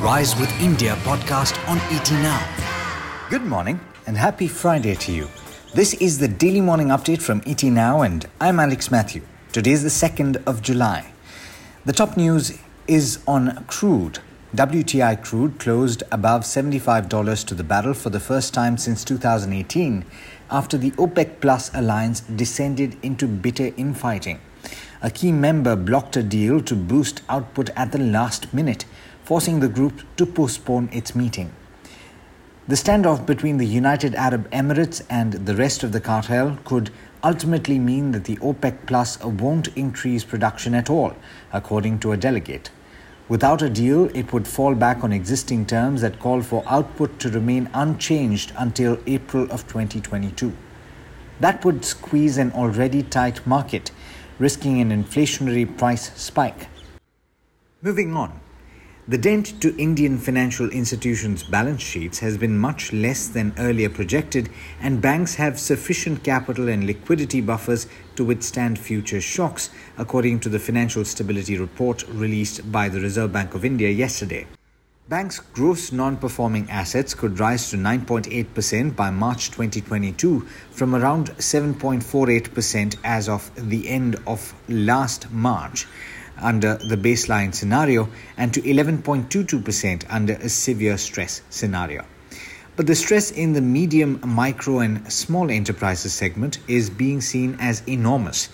Rise 0.00 0.38
with 0.38 0.52
India 0.60 0.94
podcast 1.02 1.58
on 1.68 1.78
ET 1.92 2.08
Now. 2.12 3.26
Good 3.30 3.42
morning 3.42 3.80
and 4.06 4.16
happy 4.16 4.46
Friday 4.46 4.94
to 4.94 5.10
you. 5.10 5.28
This 5.74 5.92
is 5.94 6.18
the 6.18 6.28
daily 6.28 6.60
morning 6.60 6.88
update 6.88 7.20
from 7.20 7.42
ET 7.44 7.64
Now, 7.64 8.02
and 8.02 8.24
I'm 8.40 8.60
Alex 8.60 8.92
Matthew. 8.92 9.22
Today 9.50 9.72
is 9.72 9.82
the 9.82 9.88
2nd 9.88 10.40
of 10.46 10.62
July. 10.62 11.10
The 11.84 11.92
top 11.92 12.16
news 12.16 12.56
is 12.86 13.18
on 13.26 13.64
crude. 13.64 14.20
WTI 14.54 15.20
crude 15.20 15.58
closed 15.58 16.04
above 16.12 16.42
$75 16.42 17.44
to 17.46 17.54
the 17.56 17.64
barrel 17.64 17.92
for 17.92 18.10
the 18.10 18.20
first 18.20 18.54
time 18.54 18.78
since 18.78 19.02
2018 19.02 20.04
after 20.48 20.78
the 20.78 20.92
OPEC 20.92 21.40
Plus 21.40 21.74
alliance 21.74 22.20
descended 22.20 22.96
into 23.02 23.26
bitter 23.26 23.72
infighting. 23.76 24.38
A 25.02 25.10
key 25.10 25.32
member 25.32 25.76
blocked 25.76 26.16
a 26.16 26.22
deal 26.22 26.60
to 26.60 26.74
boost 26.76 27.22
output 27.28 27.70
at 27.76 27.92
the 27.92 27.98
last 27.98 28.52
minute, 28.54 28.84
forcing 29.28 29.60
the 29.60 29.68
group 29.68 30.00
to 30.16 30.24
postpone 30.24 30.88
its 30.90 31.14
meeting. 31.14 31.52
The 32.66 32.76
standoff 32.76 33.26
between 33.26 33.58
the 33.58 33.66
United 33.66 34.14
Arab 34.14 34.50
Emirates 34.52 35.02
and 35.10 35.34
the 35.34 35.54
rest 35.54 35.82
of 35.82 35.92
the 35.92 36.00
cartel 36.00 36.58
could 36.64 36.88
ultimately 37.22 37.78
mean 37.78 38.12
that 38.12 38.24
the 38.24 38.36
OPEC 38.36 38.86
Plus 38.86 39.22
won't 39.22 39.68
increase 39.76 40.24
production 40.24 40.74
at 40.74 40.88
all, 40.88 41.14
according 41.52 41.98
to 41.98 42.12
a 42.12 42.16
delegate. 42.16 42.70
Without 43.28 43.60
a 43.60 43.68
deal, 43.68 44.06
it 44.16 44.32
would 44.32 44.48
fall 44.48 44.74
back 44.74 45.04
on 45.04 45.12
existing 45.12 45.66
terms 45.66 46.00
that 46.00 46.20
call 46.20 46.40
for 46.40 46.64
output 46.66 47.20
to 47.20 47.28
remain 47.28 47.68
unchanged 47.74 48.54
until 48.56 48.98
April 49.06 49.44
of 49.50 49.68
2022. 49.68 50.54
That 51.40 51.66
would 51.66 51.84
squeeze 51.84 52.38
an 52.38 52.52
already 52.52 53.02
tight 53.02 53.46
market 53.46 53.90
risking 54.38 54.80
an 54.80 54.90
inflationary 54.90 55.66
price 55.76 56.14
spike. 56.18 56.68
Moving 57.82 58.16
on. 58.16 58.47
The 59.08 59.16
dent 59.16 59.62
to 59.62 59.74
Indian 59.78 60.18
financial 60.18 60.68
institutions' 60.68 61.42
balance 61.42 61.80
sheets 61.80 62.18
has 62.18 62.36
been 62.36 62.58
much 62.58 62.92
less 62.92 63.26
than 63.26 63.54
earlier 63.56 63.88
projected, 63.88 64.50
and 64.82 65.00
banks 65.00 65.36
have 65.36 65.58
sufficient 65.58 66.22
capital 66.22 66.68
and 66.68 66.84
liquidity 66.84 67.40
buffers 67.40 67.86
to 68.16 68.24
withstand 68.26 68.78
future 68.78 69.22
shocks, 69.22 69.70
according 69.96 70.40
to 70.40 70.50
the 70.50 70.58
Financial 70.58 71.06
Stability 71.06 71.56
Report 71.56 72.04
released 72.08 72.70
by 72.70 72.90
the 72.90 73.00
Reserve 73.00 73.32
Bank 73.32 73.54
of 73.54 73.64
India 73.64 73.88
yesterday. 73.88 74.46
Banks' 75.08 75.40
gross 75.40 75.90
non 75.90 76.18
performing 76.18 76.68
assets 76.68 77.14
could 77.14 77.40
rise 77.40 77.70
to 77.70 77.78
9.8% 77.78 78.94
by 78.94 79.10
March 79.10 79.50
2022 79.52 80.40
from 80.70 80.94
around 80.94 81.30
7.48% 81.38 82.96
as 83.04 83.26
of 83.26 83.50
the 83.56 83.88
end 83.88 84.16
of 84.26 84.52
last 84.68 85.30
March 85.30 85.86
under 86.40 86.76
the 86.76 86.96
baseline 86.96 87.54
scenario 87.54 88.08
and 88.36 88.52
to 88.54 88.62
11.22% 88.62 90.04
under 90.08 90.34
a 90.34 90.48
severe 90.48 90.98
stress 90.98 91.42
scenario. 91.50 92.04
But 92.76 92.86
the 92.86 92.94
stress 92.94 93.30
in 93.32 93.54
the 93.54 93.60
medium, 93.60 94.20
micro, 94.24 94.78
and 94.78 95.12
small 95.12 95.50
enterprises 95.50 96.12
segment 96.12 96.58
is 96.68 96.90
being 96.90 97.20
seen 97.20 97.56
as 97.58 97.82
enormous. 97.88 98.48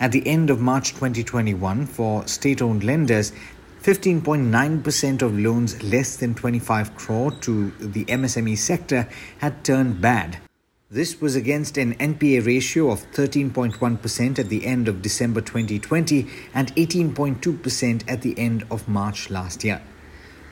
At 0.00 0.12
the 0.12 0.26
end 0.26 0.50
of 0.50 0.60
March 0.60 0.94
2021, 0.94 1.86
for 1.86 2.26
state 2.26 2.62
owned 2.62 2.84
lenders, 2.84 3.32
15.9% 3.82 5.22
of 5.22 5.38
loans 5.38 5.82
less 5.82 6.16
than 6.16 6.34
25 6.34 6.96
crore 6.96 7.30
to 7.42 7.70
the 7.78 8.04
MSME 8.06 8.58
sector 8.58 9.08
had 9.38 9.62
turned 9.62 10.00
bad. 10.00 10.38
This 10.88 11.20
was 11.20 11.34
against 11.34 11.78
an 11.78 11.94
NPA 11.94 12.46
ratio 12.46 12.92
of 12.92 13.10
13.1% 13.10 14.38
at 14.38 14.48
the 14.48 14.64
end 14.64 14.86
of 14.86 15.02
December 15.02 15.40
2020 15.40 16.28
and 16.54 16.72
18.2% 16.76 18.04
at 18.06 18.22
the 18.22 18.38
end 18.38 18.64
of 18.70 18.86
March 18.86 19.28
last 19.28 19.64
year. 19.64 19.82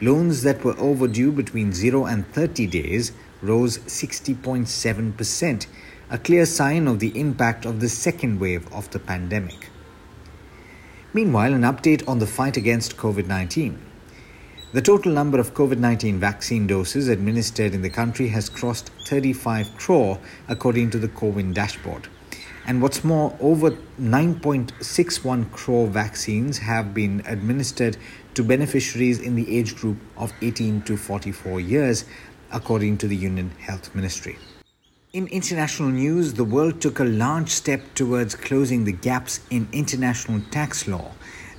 Loans 0.00 0.42
that 0.42 0.64
were 0.64 0.76
overdue 0.76 1.30
between 1.30 1.72
0 1.72 2.06
and 2.06 2.26
30 2.32 2.66
days 2.66 3.12
rose 3.42 3.78
60.7%, 3.78 5.66
a 6.10 6.18
clear 6.18 6.46
sign 6.46 6.88
of 6.88 6.98
the 6.98 7.16
impact 7.16 7.64
of 7.64 7.78
the 7.78 7.88
second 7.88 8.40
wave 8.40 8.66
of 8.72 8.90
the 8.90 8.98
pandemic. 8.98 9.70
Meanwhile, 11.12 11.54
an 11.54 11.62
update 11.62 12.08
on 12.08 12.18
the 12.18 12.26
fight 12.26 12.56
against 12.56 12.96
COVID 12.96 13.28
19. 13.28 13.80
The 14.74 14.82
total 14.82 15.12
number 15.12 15.38
of 15.38 15.54
COVID 15.54 15.78
19 15.78 16.18
vaccine 16.18 16.66
doses 16.66 17.06
administered 17.06 17.74
in 17.74 17.82
the 17.82 17.88
country 17.88 18.26
has 18.30 18.48
crossed 18.48 18.90
35 19.06 19.76
crore, 19.76 20.18
according 20.48 20.90
to 20.90 20.98
the 20.98 21.06
CoWIN 21.06 21.54
dashboard. 21.54 22.08
And 22.66 22.82
what's 22.82 23.04
more, 23.04 23.36
over 23.38 23.70
9.61 24.00 25.52
crore 25.52 25.86
vaccines 25.86 26.58
have 26.58 26.92
been 26.92 27.22
administered 27.24 27.96
to 28.34 28.42
beneficiaries 28.42 29.20
in 29.20 29.36
the 29.36 29.56
age 29.56 29.76
group 29.76 29.98
of 30.16 30.32
18 30.42 30.82
to 30.82 30.96
44 30.96 31.60
years, 31.60 32.04
according 32.50 32.98
to 32.98 33.06
the 33.06 33.14
Union 33.14 33.50
Health 33.60 33.94
Ministry. 33.94 34.36
In 35.12 35.28
international 35.28 35.90
news, 35.90 36.34
the 36.34 36.42
world 36.42 36.80
took 36.80 36.98
a 36.98 37.04
large 37.04 37.50
step 37.50 37.80
towards 37.94 38.34
closing 38.34 38.86
the 38.86 38.98
gaps 39.08 39.38
in 39.50 39.68
international 39.70 40.40
tax 40.50 40.88
law 40.88 41.12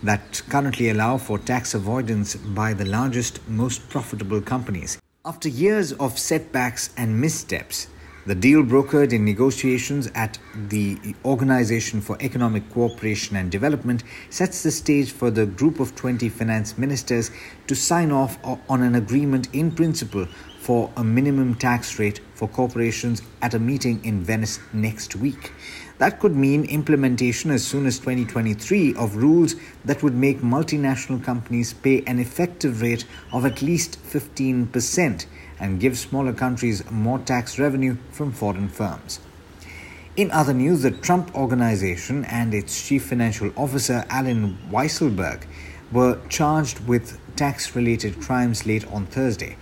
that 0.05 0.41
currently 0.49 0.89
allow 0.89 1.17
for 1.17 1.38
tax 1.39 1.73
avoidance 1.73 2.35
by 2.35 2.73
the 2.73 2.85
largest, 2.85 3.47
most 3.47 3.89
profitable 3.89 4.41
companies. 4.41 4.97
After 5.25 5.49
years 5.49 5.91
of 5.93 6.19
setbacks 6.19 6.93
and 6.95 7.19
missteps, 7.19 7.88
the 8.27 8.33
deal 8.33 8.63
brokered 8.63 9.13
in 9.13 9.23
negotiations 9.23 10.09
at 10.15 10.39
the 10.55 10.97
Organization 11.23 12.01
for 12.01 12.17
Economic 12.21 12.67
Cooperation 12.71 13.35
and 13.35 13.51
Development 13.51 14.03
sets 14.31 14.63
the 14.63 14.71
stage 14.71 15.11
for 15.11 15.29
the 15.29 15.45
group 15.45 15.79
of 15.79 15.95
20 15.95 16.29
finance 16.29 16.75
ministers 16.75 17.29
to 17.67 17.75
sign 17.75 18.11
off 18.11 18.39
on 18.44 18.81
an 18.81 18.95
agreement 18.95 19.47
in 19.53 19.71
principle 19.71 20.25
for 20.59 20.91
a 20.97 21.03
minimum 21.03 21.53
tax 21.53 21.99
rate 21.99 22.19
for 22.33 22.47
corporations 22.47 23.21
at 23.44 23.53
a 23.53 23.59
meeting 23.59 24.03
in 24.03 24.23
Venice 24.23 24.59
next 24.73 25.15
week. 25.15 25.51
That 25.97 26.19
could 26.19 26.35
mean 26.35 26.66
implementation 26.66 27.51
as 27.51 27.66
soon 27.66 27.85
as 27.85 28.00
2023 28.00 28.95
of 28.95 29.16
rules 29.16 29.56
that 29.85 30.03
would 30.03 30.13
make 30.13 30.41
multinational 30.41 31.23
companies 31.23 31.73
pay 31.73 32.03
an 32.06 32.19
effective 32.19 32.81
rate 32.81 33.06
of 33.31 33.45
at 33.45 33.61
least 33.61 34.03
15% 34.03 35.25
and 35.59 35.79
give 35.79 35.97
smaller 35.97 36.33
countries 36.33 36.83
more 36.91 37.19
tax 37.19 37.57
revenue 37.57 37.95
from 38.11 38.33
foreign 38.33 38.67
firms. 38.67 39.22
In 40.17 40.31
other 40.31 40.53
news, 40.53 40.81
the 40.81 40.91
Trump 40.91 41.33
Organization 41.35 42.25
and 42.25 42.53
its 42.53 42.88
chief 42.88 43.06
financial 43.06 43.51
officer, 43.56 44.06
Allen 44.09 44.57
Weisselberg, 44.69 45.44
were 45.91 46.19
charged 46.27 46.79
with 46.88 47.19
tax 47.35 47.75
related 47.75 48.22
crimes 48.22 48.66
late 48.66 48.85
on 48.88 49.06
Thursday. 49.06 49.56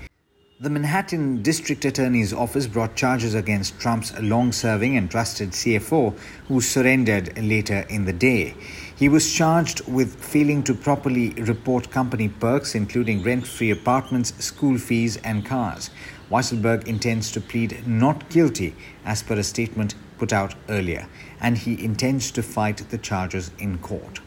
The 0.64 0.70
Manhattan 0.70 1.42
District 1.42 1.84
Attorney's 1.84 2.32
Office 2.32 2.68
brought 2.68 2.96
charges 2.96 3.36
against 3.36 3.78
Trump's 3.82 4.18
long 4.22 4.54
serving 4.54 4.96
and 4.96 5.12
trusted 5.12 5.50
CFO, 5.52 6.18
who 6.48 6.62
surrendered 6.62 7.38
later 7.38 7.86
in 7.90 8.06
the 8.06 8.14
day. 8.14 8.56
He 8.96 9.10
was 9.10 9.34
charged 9.34 9.86
with 9.90 10.16
failing 10.24 10.64
to 10.64 10.74
properly 10.74 11.32
report 11.32 11.92
company 11.92 12.30
perks, 12.30 12.76
including 12.76 13.24
rent 13.24 13.46
free 13.46 13.72
apartments, 13.72 14.34
school 14.42 14.78
fees, 14.78 15.18
and 15.18 15.46
cars. 15.46 15.90
Weisselberg 16.32 16.88
intends 16.88 17.30
to 17.34 17.42
plead 17.42 17.86
not 17.86 18.30
guilty, 18.30 18.74
as 19.04 19.22
per 19.22 19.36
a 19.36 19.44
statement 19.44 19.96
put 20.18 20.32
out 20.32 20.56
earlier, 20.70 21.10
and 21.42 21.58
he 21.58 21.84
intends 21.84 22.32
to 22.32 22.42
fight 22.42 22.78
the 22.90 22.98
charges 22.98 23.52
in 23.60 23.80
court. 23.80 24.22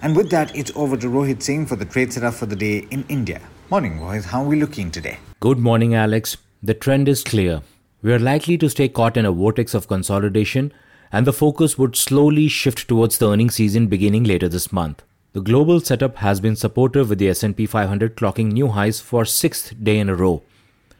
And 0.00 0.14
with 0.14 0.30
that, 0.30 0.54
it's 0.54 0.70
over 0.76 0.96
to 0.96 1.08
Rohit 1.08 1.42
Singh 1.42 1.66
for 1.66 1.74
the 1.74 1.84
trade 1.84 2.12
setup 2.12 2.34
for 2.34 2.46
the 2.46 2.54
day 2.54 2.86
in 2.92 3.04
India. 3.08 3.40
Morning, 3.72 3.98
boys. 3.98 4.26
How 4.26 4.42
are 4.42 4.48
we 4.48 4.60
looking 4.60 4.90
today? 4.90 5.18
Good 5.40 5.58
morning, 5.58 5.94
Alex. 5.94 6.36
The 6.62 6.74
trend 6.74 7.08
is 7.08 7.24
clear. 7.24 7.62
We 8.02 8.12
are 8.12 8.18
likely 8.18 8.58
to 8.58 8.68
stay 8.68 8.86
caught 8.86 9.16
in 9.16 9.24
a 9.24 9.32
vortex 9.32 9.72
of 9.72 9.88
consolidation, 9.88 10.74
and 11.10 11.26
the 11.26 11.32
focus 11.32 11.78
would 11.78 11.96
slowly 11.96 12.48
shift 12.48 12.86
towards 12.86 13.16
the 13.16 13.30
earnings 13.30 13.54
season 13.54 13.86
beginning 13.86 14.24
later 14.24 14.46
this 14.46 14.72
month. 14.72 15.02
The 15.32 15.40
global 15.40 15.80
setup 15.80 16.16
has 16.16 16.38
been 16.38 16.54
supportive 16.54 17.08
with 17.08 17.18
the 17.18 17.30
S&P 17.30 17.64
500 17.64 18.14
clocking 18.14 18.52
new 18.52 18.68
highs 18.68 19.00
for 19.00 19.24
sixth 19.24 19.72
day 19.82 19.98
in 19.98 20.10
a 20.10 20.14
row. 20.14 20.42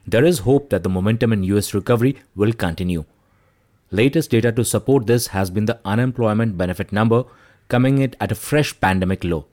There 0.07 0.25
is 0.25 0.39
hope 0.39 0.71
that 0.71 0.83
the 0.83 0.89
momentum 0.89 1.35
in 1.35 1.45
US 1.45 1.75
recovery 1.75 2.23
will 2.35 2.55
continue. 2.55 3.05
Latest 3.91 4.31
data 4.31 4.51
to 4.51 4.65
support 4.65 5.07
this 5.07 5.27
has 5.27 5.51
been 5.51 5.67
the 5.67 5.79
unemployment 5.85 6.57
benefit 6.57 6.91
number 6.91 7.25
coming 7.69 7.99
in 7.99 8.17
at 8.19 8.33
a 8.33 8.43
fresh 8.47 8.81
pandemic 8.81 9.25
low. 9.25 9.45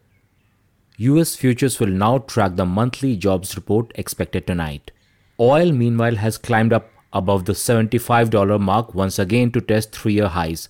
US 1.02 1.34
futures 1.34 1.80
will 1.80 1.88
now 1.88 2.18
track 2.18 2.58
the 2.58 2.66
monthly 2.66 3.16
jobs 3.16 3.56
report 3.56 3.90
expected 3.96 4.46
tonight. 4.46 4.92
Oil, 5.40 5.72
meanwhile, 5.72 6.18
has 6.18 6.38
climbed 6.38 6.74
up 6.74 6.92
above 7.14 7.46
the 7.46 7.54
$75 7.54 8.60
mark 8.60 8.94
once 8.94 9.18
again 9.18 9.50
to 9.52 9.62
test 9.62 9.94
three 9.94 10.16
year 10.16 10.28
highs. 10.28 10.68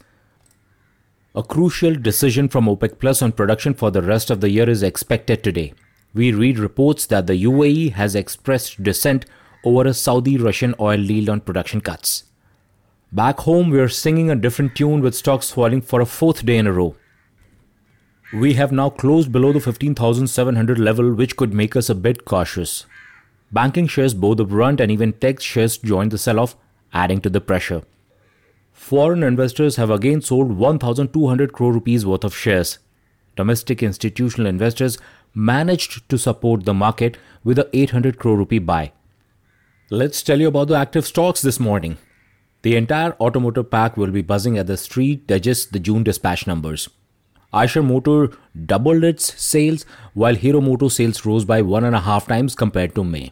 A 1.34 1.42
crucial 1.42 1.96
decision 1.96 2.48
from 2.48 2.68
OPEC 2.68 3.00
Plus 3.00 3.24
on 3.24 3.32
production 3.32 3.74
for 3.74 3.90
the 3.90 4.04
rest 4.04 4.30
of 4.30 4.40
the 4.40 4.52
year 4.52 4.70
is 4.70 4.84
expected 4.84 5.44
today. 5.44 5.74
We 6.14 6.32
read 6.32 6.60
reports 6.60 7.08
that 7.08 7.26
the 7.26 7.44
UAE 7.44 7.94
has 7.94 8.14
expressed 8.14 8.84
dissent 8.84 9.26
over 9.64 9.88
a 9.88 9.96
Saudi 9.96 10.38
Russian 10.38 10.76
oil 10.80 11.04
deal 11.04 11.32
on 11.32 11.42
production 11.42 11.82
cuts. 11.82 12.26
Back 13.12 13.40
home, 13.40 13.72
we 13.72 13.80
are 13.80 13.90
singing 13.90 14.30
a 14.30 14.36
different 14.36 14.76
tune 14.76 15.02
with 15.02 15.16
stocks 15.16 15.50
falling 15.50 15.82
for 15.82 16.02
a 16.02 16.06
fourth 16.06 16.46
day 16.46 16.58
in 16.58 16.68
a 16.68 16.72
row. 16.72 16.96
We 18.32 18.54
have 18.54 18.72
now 18.72 18.92
closed 18.92 19.32
below 19.32 19.54
the 19.54 19.60
15,700 19.60 20.78
level, 20.78 21.16
which 21.16 21.36
could 21.36 21.52
make 21.52 21.76
us 21.76 21.90
a 21.90 21.96
bit 21.96 22.26
cautious. 22.26 22.86
Banking 23.52 23.88
shares, 23.88 24.14
both 24.14 24.38
the 24.38 24.46
brunt 24.46 24.80
and 24.80 24.92
even 24.92 25.14
tech 25.14 25.40
shares, 25.40 25.80
joined 25.80 26.12
the 26.12 26.20
sell 26.20 26.40
off, 26.40 26.56
adding 26.94 27.22
to 27.22 27.30
the 27.32 27.42
pressure. 27.42 27.82
Foreign 28.72 29.24
investors 29.24 29.78
have 29.78 29.90
again 29.90 30.22
sold 30.22 30.52
1,200 30.52 31.54
crore 31.54 31.74
rupees 31.74 32.06
worth 32.06 32.24
of 32.24 32.36
shares. 32.36 32.78
Domestic 33.36 33.82
institutional 33.82 34.46
investors 34.46 35.00
managed 35.34 36.08
to 36.08 36.18
support 36.20 36.66
the 36.66 36.74
market 36.74 37.18
with 37.44 37.58
a 37.58 37.68
800 37.74 38.20
crore 38.20 38.38
rupee 38.38 38.60
buy. 38.60 38.92
Let's 39.90 40.22
tell 40.22 40.40
you 40.40 40.50
about 40.50 40.68
the 40.68 40.76
active 40.76 41.08
stocks 41.08 41.42
this 41.42 41.60
morning. 41.60 41.98
The 42.62 42.76
entire 42.76 43.14
automotive 43.20 43.72
pack 43.72 43.98
will 43.98 44.12
be 44.12 44.22
buzzing 44.22 44.60
at 44.60 44.68
the 44.68 44.78
street 44.78 45.26
digest 45.26 45.74
the 45.74 45.80
June 45.80 46.04
dispatch 46.04 46.46
numbers. 46.46 46.90
Eicher 47.54 47.84
Motor 47.84 48.38
doubled 48.66 49.04
its 49.04 49.42
sales, 49.42 49.86
while 50.14 50.36
Hero 50.36 50.62
Motor 50.62 50.90
sales 50.90 51.26
rose 51.26 51.46
by 51.46 51.62
one 51.62 51.84
and 51.84 51.96
a 51.96 52.02
half 52.02 52.28
times 52.28 52.54
compared 52.54 52.94
to 52.96 53.04
May. 53.04 53.32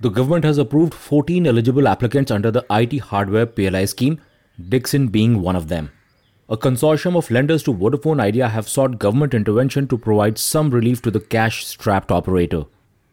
The 0.00 0.10
government 0.10 0.44
has 0.44 0.58
approved 0.58 0.92
14 0.92 1.46
eligible 1.46 1.88
applicants 1.88 2.30
under 2.30 2.50
the 2.50 2.66
IT 2.70 2.98
hardware 2.98 3.46
PLI 3.46 3.86
scheme, 3.86 4.20
Dixon 4.68 5.08
being 5.08 5.40
one 5.40 5.56
of 5.56 5.68
them. 5.68 5.90
A 6.50 6.58
consortium 6.58 7.16
of 7.16 7.30
lenders 7.30 7.62
to 7.62 7.72
Vodafone 7.72 8.20
Idea 8.20 8.48
have 8.48 8.68
sought 8.68 8.98
government 8.98 9.32
intervention 9.32 9.88
to 9.88 9.96
provide 9.96 10.36
some 10.36 10.70
relief 10.70 11.00
to 11.02 11.10
the 11.10 11.20
cash 11.20 11.64
strapped 11.64 12.12
operator. 12.12 12.64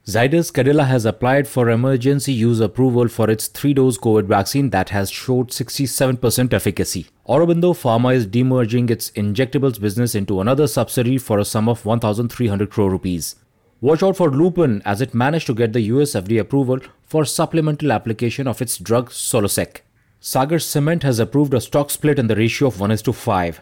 Zydus 0.07 0.51
Cadila 0.51 0.87
has 0.87 1.05
applied 1.05 1.47
for 1.47 1.69
emergency 1.69 2.33
use 2.33 2.59
approval 2.59 3.07
for 3.07 3.29
its 3.29 3.47
three 3.47 3.75
dose 3.75 3.99
COVID 3.99 4.25
vaccine 4.25 4.71
that 4.71 4.89
has 4.89 5.11
showed 5.11 5.49
67% 5.49 6.53
efficacy. 6.53 7.05
Aurobindo 7.29 7.75
Pharma 7.75 8.15
is 8.15 8.25
demerging 8.25 8.89
its 8.89 9.11
injectables 9.11 9.79
business 9.79 10.15
into 10.15 10.41
another 10.41 10.65
subsidiary 10.65 11.19
for 11.19 11.37
a 11.37 11.45
sum 11.45 11.69
of 11.69 11.85
1,300 11.85 12.71
crore 12.71 12.89
rupees. 12.89 13.35
Watch 13.79 14.01
out 14.01 14.17
for 14.17 14.31
Lupin 14.31 14.81
as 14.85 15.01
it 15.01 15.13
managed 15.13 15.45
to 15.45 15.53
get 15.53 15.71
the 15.71 15.81
US 15.81 16.13
FDA 16.13 16.39
approval 16.39 16.79
for 17.03 17.23
supplemental 17.23 17.91
application 17.91 18.47
of 18.47 18.59
its 18.59 18.79
drug 18.79 19.11
Solosec. 19.11 19.81
Sagar 20.19 20.57
Cement 20.57 21.03
has 21.03 21.19
approved 21.19 21.53
a 21.53 21.61
stock 21.61 21.91
split 21.91 22.17
in 22.17 22.25
the 22.25 22.35
ratio 22.35 22.69
of 22.69 22.79
1 22.79 22.89
is 22.89 23.03
to 23.03 23.13
5. 23.13 23.61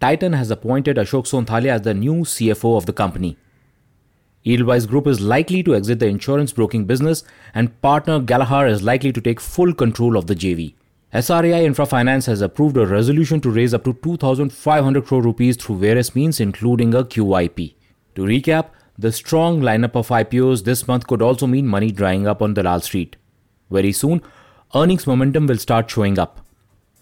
Titan 0.00 0.32
has 0.32 0.50
appointed 0.50 0.96
Ashok 0.96 1.26
Sonthalia 1.28 1.74
as 1.74 1.82
the 1.82 1.94
new 1.94 2.24
CFO 2.24 2.76
of 2.76 2.86
the 2.86 2.92
company. 2.92 3.36
Edelweiss 4.46 4.86
Group 4.86 5.08
is 5.08 5.20
likely 5.20 5.62
to 5.64 5.74
exit 5.74 5.98
the 5.98 6.06
insurance 6.06 6.52
broking 6.52 6.84
business, 6.84 7.24
and 7.52 7.80
partner 7.82 8.20
Gallagher 8.20 8.68
is 8.68 8.82
likely 8.82 9.12
to 9.12 9.20
take 9.20 9.40
full 9.40 9.74
control 9.74 10.16
of 10.16 10.28
the 10.28 10.36
JV. 10.36 10.74
SREI 11.12 11.64
Infra 11.64 11.84
Finance 11.84 12.26
has 12.26 12.40
approved 12.40 12.76
a 12.76 12.86
resolution 12.86 13.40
to 13.40 13.50
raise 13.50 13.74
up 13.74 13.82
to 13.84 13.94
2,500 13.94 15.04
crore 15.04 15.22
rupees 15.22 15.56
through 15.56 15.78
various 15.78 16.14
means, 16.14 16.38
including 16.38 16.94
a 16.94 17.02
QIP. 17.02 17.74
To 18.14 18.22
recap, 18.22 18.70
the 18.96 19.10
strong 19.10 19.60
lineup 19.60 19.96
of 19.96 20.08
IPOs 20.08 20.62
this 20.62 20.86
month 20.86 21.06
could 21.06 21.22
also 21.22 21.46
mean 21.46 21.66
money 21.66 21.90
drying 21.90 22.26
up 22.26 22.40
on 22.40 22.54
the 22.54 22.62
Dalal 22.62 22.80
Street. 22.80 23.16
Very 23.70 23.92
soon, 23.92 24.22
earnings 24.74 25.06
momentum 25.06 25.46
will 25.46 25.58
start 25.58 25.90
showing 25.90 26.18
up. 26.18 26.40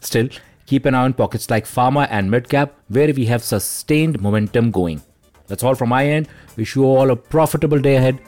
Still, 0.01 0.29
keep 0.67 0.87
an 0.87 0.95
eye 0.95 1.05
on 1.05 1.13
pockets 1.13 1.51
like 1.51 1.67
pharma 1.67 2.09
and 2.11 2.31
midcap, 2.31 2.71
where 2.89 3.13
we 3.13 3.27
have 3.27 3.43
sustained 3.43 4.23
momentum 4.23 4.71
going. 4.71 5.03
That's 5.47 5.63
all 5.63 5.75
from 5.75 5.91
my 5.91 6.07
end. 6.07 6.29
Wish 6.57 6.75
you 6.77 6.85
all 6.85 7.11
a 7.11 7.17
profitable 7.17 7.79
day 7.79 7.97
ahead. 7.97 8.21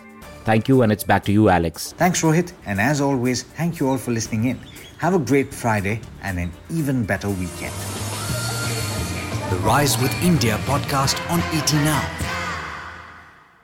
Thank 0.45 0.69
you, 0.69 0.83
and 0.83 0.93
it's 0.93 1.03
back 1.03 1.25
to 1.25 1.33
you, 1.33 1.49
Alex. 1.49 1.93
Thanks, 1.99 2.23
Rohit. 2.23 2.53
And 2.67 2.81
as 2.81 3.01
always, 3.01 3.43
thank 3.43 3.81
you 3.81 3.89
all 3.89 3.99
for 3.99 4.13
listening 4.13 4.45
in. 4.45 4.59
Have 4.99 5.15
a 5.15 5.19
great 5.19 5.53
Friday 5.53 6.01
and 6.23 6.39
an 6.39 6.53
even 6.71 7.05
better 7.05 7.29
weekend. 7.29 7.75
The 9.51 9.57
Rise 9.63 10.01
with 10.01 10.13
India 10.23 10.57
podcast 10.65 11.19
on 11.31 11.41
ET 11.53 11.73
Now. 11.73 12.26